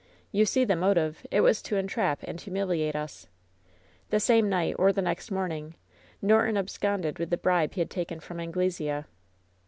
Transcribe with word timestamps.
You 0.31 0.47
see 0.47 0.65
the 0.65 0.75
motive! 0.75 1.27
It 1.29 1.41
was 1.41 1.61
to 1.61 1.75
entrap 1.75 2.23
and 2.23 2.41
humiliate 2.41 2.95
us. 2.95 3.27
The 4.09 4.19
same 4.19 4.49
night, 4.49 4.73
or 4.79 4.91
the 4.91 5.03
next 5.03 5.29
morning, 5.29 5.75
Norton 6.23 6.57
ab 6.57 6.71
sconded 6.71 7.19
with 7.19 7.29
the 7.29 7.37
bribe 7.37 7.75
he 7.75 7.81
had 7.81 7.91
taken 7.91 8.19
from 8.19 8.39
Anglesea." 8.39 9.05